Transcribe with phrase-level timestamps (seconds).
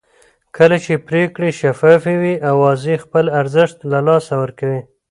[0.57, 4.81] کله چې پرېکړې شفافې وي اوازې خپل ارزښت له لاسه ورکوي